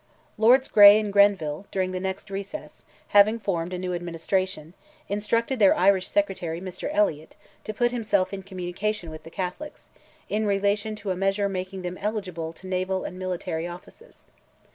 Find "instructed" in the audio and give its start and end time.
5.07-5.59